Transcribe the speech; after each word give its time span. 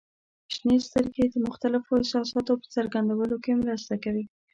•شنې 0.53 0.77
سترګې 0.87 1.25
د 1.29 1.35
مختلفو 1.47 1.99
احساساتو 2.01 2.53
په 2.61 2.67
څرګندولو 2.75 3.35
کې 3.43 3.59
مرسته 3.63 3.93
کوي. 4.03 4.25